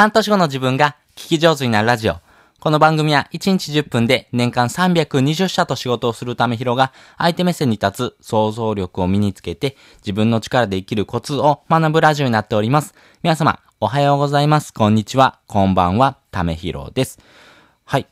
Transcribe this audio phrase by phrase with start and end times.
[0.00, 2.16] 半年後の自分が聞き上手になるラジオ。
[2.58, 12.94] この番組は1日10分で年間320社と仕事をするためひろが相手目線に立つ想像力を身につけて自分の力で生きるコツを学ぶラジオになっております。
[13.22, 14.72] 皆様、おはようございます。
[14.72, 15.38] こんにちは。
[15.46, 16.16] こんばんは。
[16.30, 17.18] ためひろです。
[17.84, 18.06] はい。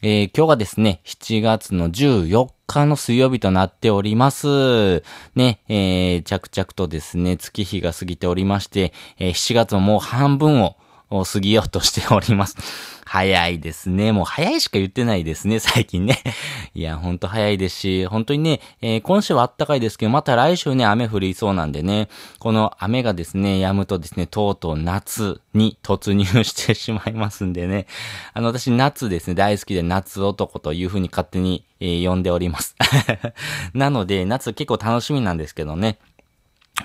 [0.00, 5.02] えー、今日がですね、7月の14日の水曜日となっております。
[5.34, 10.76] ね、えー、着々とですね、月日が過ぎておりまして、えー、7月ももう半分を
[11.12, 12.56] を過ぎようとしております。
[13.04, 14.10] 早いですね。
[14.10, 16.18] もう早いしか言ってないですね、最近ね。
[16.74, 27.86] いや、ほんと早いですし、本当にね、えー、今週は暖かいですけど、また来週ね、雨降りそうなんでね、この雨がですね、止むとですね、とうとう夏に突入してしまいますんでね。
[28.32, 32.76] あの、私夏ですね、大好きで夏男という風に勝手に、えー、呼んでおります。
[33.74, 35.98] なので、夏結構楽しみなんですけどね。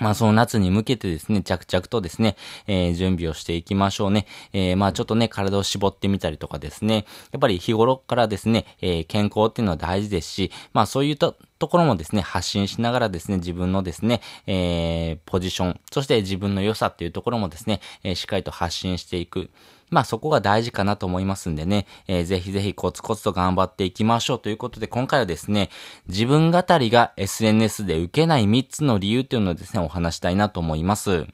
[0.00, 4.26] まあその夏に向けてですね、着々とですね、えー、準備をしていきましょうね。
[4.52, 19.50] えー、まあちょっとね、体を絞ってみたりとかですね、やっぱり日頃からですね、えー、健康っていうのは大事ですし、まあそういったところもですね、発信しながらですね、自分のですね、えー、ポジション、そして自分の良さっていうところもですね、えー、しっかりと発信していく。
[19.90, 25.70] まあそこが大事かなと思いますんでね、えー、ぜひぜひコツコツと頑張っていきましょうということで、今回はですね、
[26.08, 31.26] 自分語りが SNS で受けない3つの理由というのをですね、お話したいなと思います。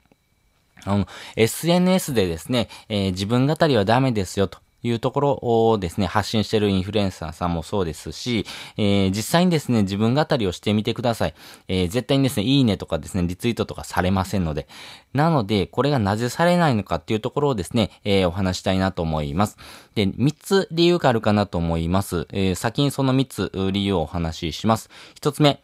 [0.85, 4.59] あの、SNS でですね、えー、自分語りはダメですよと。
[4.85, 8.47] いうところをですね、発信してるインフルエンサーさんもそうですし、
[8.77, 11.35] えー、実際にですね、自分語りをしてみてください。
[11.69, 14.69] えー、絶対にですね、いいねとかですね、リツイートとかされませんので。
[15.15, 19.57] なので、これがなぜされないのかっていうところをですね、えー、お話したいなと思います。
[19.95, 22.27] で、3つ理由があるかなと思います。
[22.33, 24.91] えー、先にその3つ理由をお話しします。
[25.21, 25.63] 1つ目、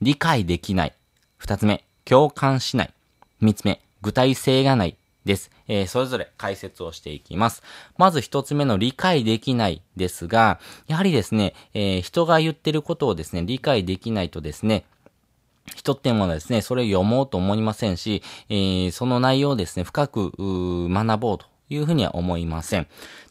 [0.00, 0.92] 理解できない。
[1.40, 2.90] 2つ目、共感しない。
[3.42, 4.96] 3つ目、具体性がない。
[5.24, 5.50] です。
[5.66, 7.62] えー、それぞれ解説をしていきます。
[7.96, 14.84] まず一つ目の理解できないですが、やはりですね、えー、人が言ってることをですね、理解できないとですね、
[15.74, 22.86] 人ってものはですね、それを読もうと思いませんし、えー、その内容をですね、深く学ぼうというふうには思いません。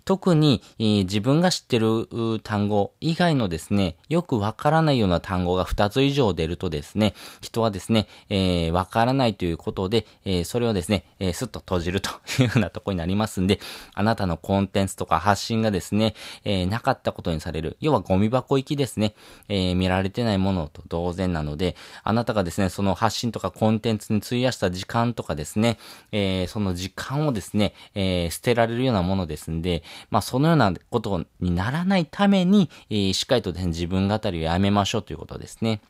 [0.07, 2.07] 特に、えー、自分が知ってる
[2.41, 12.09] 単語以外のですね、よくわからないような単語が2つ以上出るとですね、人はですね、えー、わからないということで、えー、それをですね、えー、すっと閉じると
[12.39, 13.59] いうようなとこになりますんで、
[13.95, 16.13] あなたのコンテンツとか発信がですね、
[16.45, 17.75] えー、なかったことにされる。
[17.81, 19.13] 要はゴミ箱行きですね。
[19.49, 21.75] え、見られてないものと同然なので、
[22.05, 25.77] あなたがですね、その発信とかコンテンツに費やした時間とかですね、
[26.13, 35.81] え、その時間をですね、え、捨てられるようなものですんで、まあ、そのようなことにならないために、えー、しっかりとですね、自分語りをやめましょうということですね。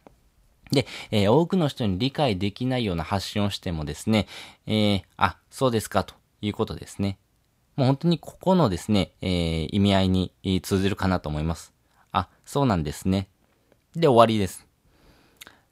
[0.72, 4.28] で、えー、多くの人に理解できないような発信をしてもですね、
[4.66, 7.18] えー、あ、そうですかということですね。
[7.75, 10.31] もう本当にここのですね、えー、意味合いに
[10.63, 11.74] 通じるかなと思います。
[12.12, 13.28] あ、そうなんですね。
[13.95, 14.66] で、終わりです。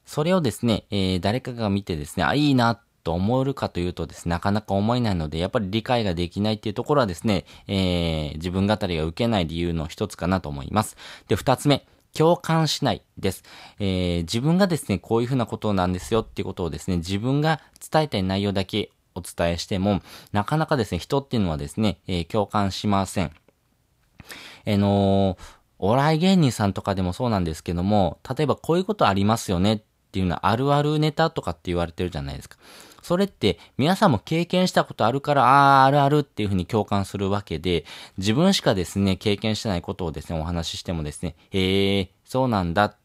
[0.05, 10.97] それをですね、えー、誰かが見てですね、あ、いいなと思えるかというとですね、なかなか思えないので、やっぱり理解ができないっていうところはですね、えー、自分語りが受けない理由の一つかなと思います。
[11.27, 11.85] で、二つ目。
[12.17, 13.43] 共感しないです。
[13.77, 17.59] えー、自分がですね、こういうふうなことなんですよっていうことをですね、自分が
[17.91, 20.01] 伝えたい内容だけお伝えしても、
[20.31, 23.25] なかなかですね、人っていうのはですね、えー、共感しません。
[23.25, 25.37] あのー、
[25.77, 32.57] お笑い芸人さんとかでもそうなんですけども、例えばこういうことありますよねっていうのはあるあるネタとかって言われてるじゃないですか。
[33.05, 37.85] それって皆さんも経験したことあるから、ああ、あるあるっていうふうに共感するわけで、
[38.17, 42.97] 自分しかですね、経験してないことをですね、お話ししてもですね、へえ、そうなんだ。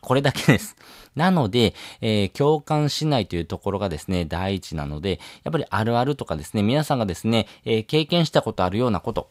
[0.00, 0.74] これだけです。
[1.14, 9.30] なので、えー、共感しないというところがですね、第一なので、やっぱりあるあるとかですね、皆さんがですね、えー、経験したことあるようなこと、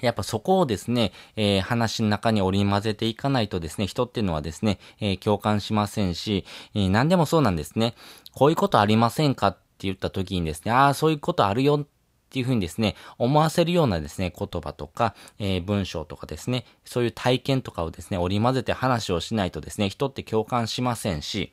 [0.00, 7.94] やっぱそこをですね、えー、話の中に織り交ぜていかないとですね、人っていうのはですね、えー、共感しませんし、えー、何でもそうなんですね。
[8.32, 11.86] こういうことありませんかって言った時にですね、ああ、そういうことあるよっ
[12.30, 21.52] ていうふうにですね、思わせるようなですね、言葉とか、えー、文章とかですね、そういう体験とかをですね、織り交ぜて話をしないとですね、人って共感しませんし、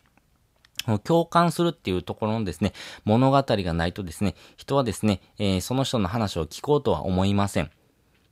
[1.03, 2.73] 共感するっていうところのですね、
[3.03, 7.71] 物語がないとですね、人はですね、えー、その人の話を聞こうとは思いません。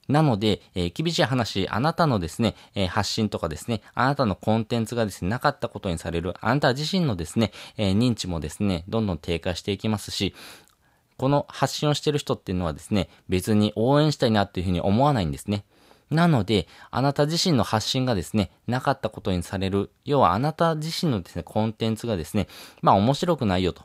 [0.07, 10.36] なので、えー、厳しい話、あなたのですね、えー、発信とかですね、あなたのコンテンツがですね、なかったことにされる、あなた自身のですね、えー、認知もですね、どんどん低下していきますし、
[11.18, 15.63] この発信をしてる人っていうのはですね、別に応援したいなっていうふうに思わないんですね。
[16.12, 19.90] なので、あなた自身の発信がですね、なかったことにされる。
[20.04, 22.48] 要はあなた自身のですね、コンテンツがですね、
[22.81, 23.84] まあ面白くないよと。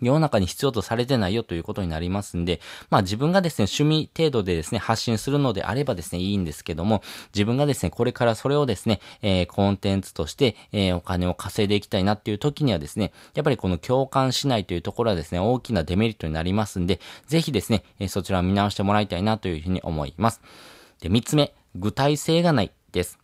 [0.00, 2.60] 世の中に必要とされてないよということになりますんで、
[2.90, 7.02] まあ自分がですね、趣味程度でですね、発信するのであればですね、いいんですけども、
[7.34, 20.40] 自分がですね、これからそれをですね、えー、コンテンツとして、えー、お金を稼いでいきたいなっていう時にはですね、やっぱりこの共感しないというところはですね、大きなデメリットになりますんで、ぜひですね、えー、そちらを見直してもらいたいなというふうに思います。
[21.00, 23.23] で、三つ目、具体性がないです。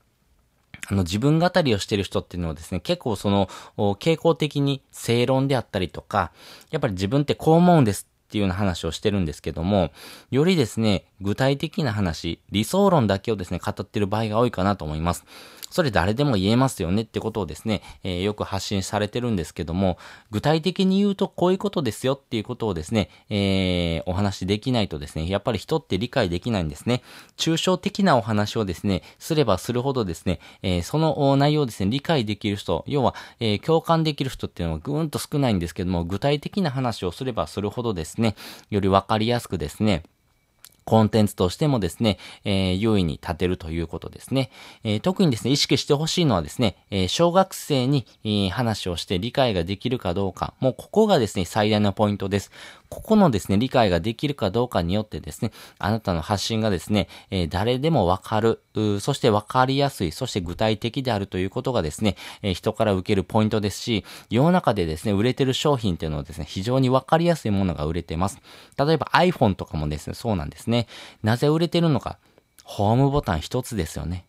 [0.88, 6.32] あの、自分語りをしてる人っていうのはですね、結構その、傾向的に正論であったりとか、
[6.70, 9.90] やっぱり自分ってこう思うんですっていうような話をしてるんですけども、
[10.30, 15.24] よりですね、具体的な話、理想論だけをですね、語ってる場合が多いかなと思います。
[15.70, 19.98] それ誰でも言えますよねってことをですね、えー、よく発信されてるんですけども、
[20.30, 27.02] 具体的に言うとこういうことですよっていうことをですね、えー、お話できないとですね、やっぱり人って理解できないんですね。
[27.36, 38.36] 抽象的なお話をですね、すればするほどですね、えー、その内容をですね、理解できる人、要は、えー、共感できる人っていうのはぐーんと少ないんですけども、具体的な話をすればするほどですね、
[38.70, 40.02] より分かりやすくですね、
[40.84, 44.50] コンテンツとしてもですね、えー、優位に立てるということですね。
[44.84, 52.50] えー、特にですね、意識してほしいのはですね、えー、小学生に、えー、話をして理解ができるかどうか、もうここがですね、最大のポイントです。
[52.88, 58.60] ここのですね、理解ができるかどうかによってですね、あなたの発信がですね、えー、誰でもわかる、
[59.00, 68.38] そしてわかりやすい、そして具体的であるということがですね、えー、人から受けるポイントですし、世の中でですね、売れてる商品っていうのはですね、非常にわかりやすいものが売れてます。
[68.76, 70.69] 例えば iPhone とかもですね、そうなんですね。
[70.70, 70.86] ね
[71.22, 72.18] なぜ売れてるのか。
[72.64, 74.24] ホームボタン一つですよね。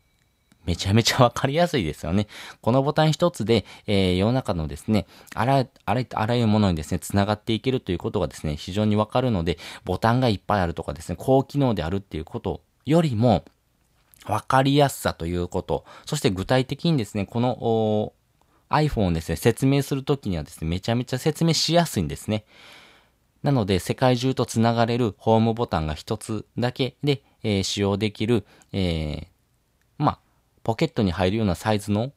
[0.66, 2.28] めちゃめちゃわかりやすいですよね。
[2.62, 13.44] このボタン一つで、えー、世の中のですね、あら、あら、あらゆるものにですね、繋がっていけるということがですね、非常にわかるので、ボタンがいっぱいあるとかですね、高機能であるっていうことよりも、
[14.28, 18.14] わかりやすさということ、そして具体的にですね、この
[18.70, 22.46] iPhone をですね、説明するときにはですね、めちゃめちゃ説明しやすいんですね。
[23.44, 29.28] なので、世界中と繋がれるホームボタンが一つだけで、えー、使用できる、えー、
[29.98, 30.20] まあ、
[30.64, 32.12] ポケットに入るようなサイズの、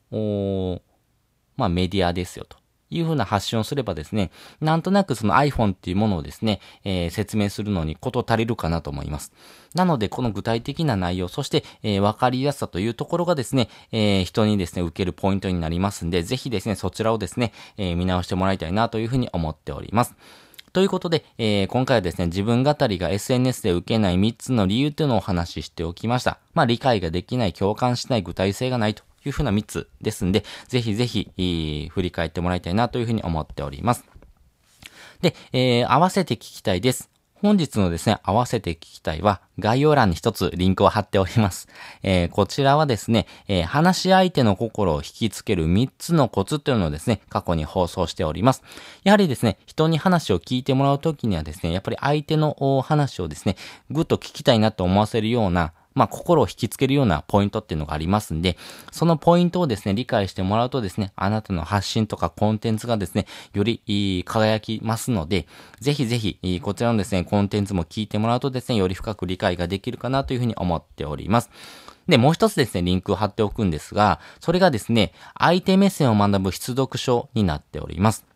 [1.57, 2.59] まあ、メディアですよと。
[2.91, 4.31] いうふうな発信をすればですね、
[4.61, 9.33] なんとなくその iPhone っていうものをですね、えー、説明するのにこと足りるかなと思います。
[9.75, 20.15] なので、この具体的な内容、そして、えー、わかりやすさというところがですね、えー、人にですね、受けるポイントになりますんで、ぜひですね、そちらをですね、え見直してもらいたいなというふうに思っております。
[20.75, 26.41] ということで、えー、今回はですね、自分語りが SNS で受けない3つの理由というのをお話ししておきました。
[26.53, 31.31] まあ、理解ができない、共感しない、具体性がないというふうな3つですんで、ぜひぜひ、
[31.93, 34.05] 振り返ってもらいたいなというふうに思っております。
[35.23, 37.09] で、えー、合わせて聞きたいです。
[37.45, 41.69] 本日のですね、合わせて聞きたいは、概要欄に一つリンクを貼っております。
[42.03, 48.63] えー、こちらはですね、えー、話し相手の心を引きつける3つのコツというのをですね、過去に放送しております。
[49.03, 53.57] やはりですね、人に話を聞いてもらうときにはですね、やっぱり相手の話をですね、
[53.91, 58.57] ぐっと聞きたいなと思わせるような、まあ、心を引きつけるようなポイントっていうのがありますんで、
[58.91, 65.47] そのポイントをですね、理解してもらうとですね、あなたの発信とかコンテンツがですね、より輝きますので、
[65.81, 71.51] ぜひぜひ、こちらのですね、コンテンツも聞いてもらうとですね、より深く理解ができるかなというふうに思っております。
[72.09, 78.27] で、もう一つですね、リンクを貼っておくんですが、それがですね、相手目線を学ぶ出読書になっております。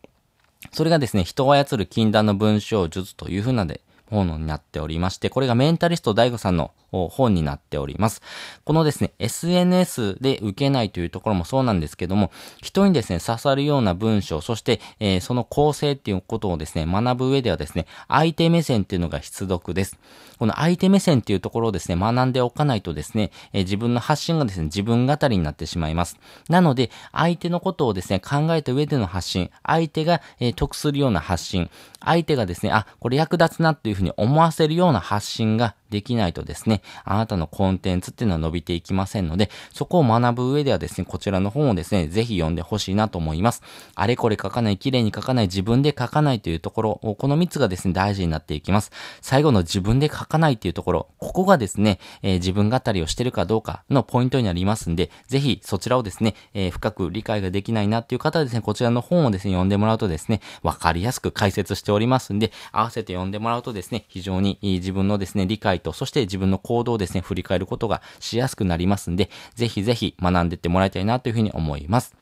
[0.72, 8.22] それがですね、人を操る禁断の文章術というふうなで、ものになっておりまして、これがメンタリスト DAIGO さんの本になっております。
[8.65, 12.31] このですね、SNS で受けないというところもそうなんですけども、
[12.62, 19.98] 人にですね、刺さるような文章、そして、えー、その構成っていうことをですね、学ぶ上ではですね、相手目線っていうのが必読です。
[20.38, 26.17] この相手目線っていうところをですね、学んでおかないとですね、えー、自分の発信がですね、自分語りになってしまいます。
[26.48, 43.63] なので、相手のことをですね、考えた上での発信、相手が、えー、得するような発信、相手がですね、あ、これ役立つなっていうふうに思わせるような発信ができないとですね、あなたのコンテンツっていうのは伸びていきませんので、そこを学ぶ上ではですね、こちらの本をですね、ぜひ読んでほしいなと思います。
[43.95, 48.91] あれこれ書かない、綺麗に書かない、自分で書かないというところ、この3つがですね、大事になっていきます。
[49.21, 72.15] 最後の自分で書かないっていうところ、ここがですね、えー、自分語りをしてるかどうかのポイントになりますんで、ぜひそちらをですね、えー、深く理解ができないなっていう方はですね、こちらの本をですね、読んでもらうとですね、わかりやすく解説しておりますんで、合わせて読んでもらうとですね、非常に自分のですね、理解と、そして自分の行動をですね、振り返ることがしやすくなりますんで、ぜひぜひ学んでってもらいたいなというふうに思います。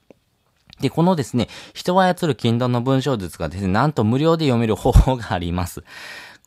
[0.80, 5.84] で、このですね、人を操る禁断の文章術がですね、なんと無料で読める方法があります。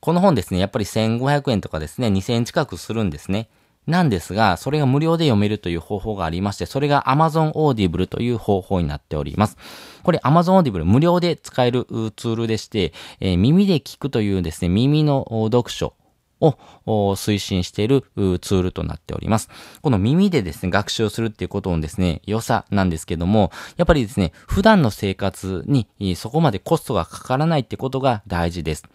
[0.02, 3.50] この本ですね、やっぱり1500円とかですね、2000円近くするんですね。
[3.88, 9.58] なんですが、それが無料で読めるという方法がありまして、それが Amazon Audible という方法になっております。
[10.04, 11.86] これ Amazon Audible 無料で使える
[12.16, 15.94] ツールでして、えー、耳で聞くというですね、耳の読書
[16.40, 18.04] を推進している
[18.42, 19.50] ツールとなっております。
[19.82, 28.86] この耳でですね、学習するっていうことのですね、良さなんですけども、やっぱりですね、普段の生活にそこまでコストがかからないってことが大事です。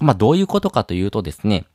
[0.00, 1.66] まあ、どういうことかというとですね、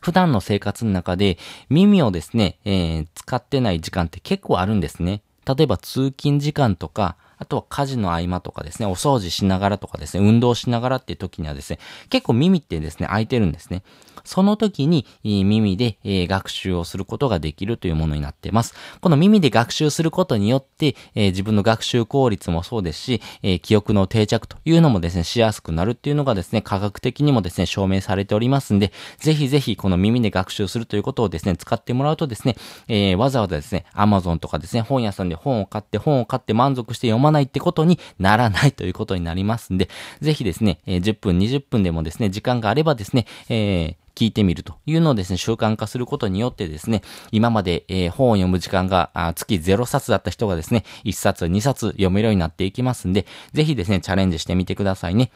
[0.00, 1.38] 普段の生活の中で
[1.70, 5.22] 耳をですね、えー、使ってない時間って結構あるんですね。
[5.46, 11.78] 例えば通勤時間とか、あとは家事の合間とかですね、お掃除しながらとかですね、運動しながらっていう時にはですね、
[12.10, 13.82] 結構耳ってですね、空いてるんですね。
[14.24, 18.74] その時に耳で学習をすることができるというものになっています。
[19.00, 23.22] この耳で学習することによって、自分の学習効率もそうですし、
[23.62, 39.88] 記憶の定着というのもですね、しやすくなるっていうのがですね、科学的にもですね、証明されておりますんで、ぜひぜひこの耳で学習するということをですね、使ってもらうとですね、わざわざですね、Amazon とかですね、本屋さんで本を買って本を買って満足して読まないってことにならないということになりますんで、
[40.20, 55.30] ぜひですね、えー、10分、20分でもですね、時間があればですね、えー聞いてみるというのをですね、習慣化することによってですね、今まで、えー、本を読む時間が月0冊だった人がですね、1冊、2冊読めるようになっていきますんで、ぜひですね、チャレンジしてみてくださいね。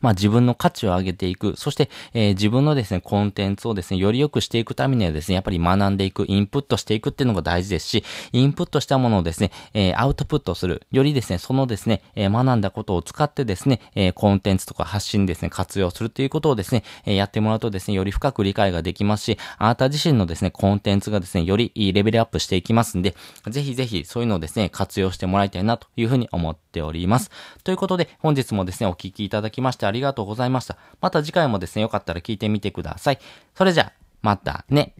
[0.00, 1.54] まあ自分の価値を上げていく。
[1.56, 10.82] そして、えー、自分のですね、コンテンツをですね、より良くしていくためにはですね、やっぱり学んでいく、インプットしていくっていうのが大事ですし、インプットしたものをですね、えー、アウトプットする。
[10.90, 23.14] よりですね、そのですね、えー、学んだことを使ってですね、えコンテンツとか発信ですね、活用するということをですね、えやってもらうとですね、より深く理解ができますし、あなた自身のですね、コンテンツがですね、よりいいレベルアップしていきますんで、
[23.48, 27.30] ぜひぜひそういうのをですね、活用してもらいたいなというふうに思ってております。
[27.64, 30.76] ということで、本日もですね、お聴きいただきましてありがとうございました。
[31.00, 33.18] また次回もですね、よかったら聞いてみてください。
[33.54, 33.92] それじゃあ、
[34.22, 34.94] またね。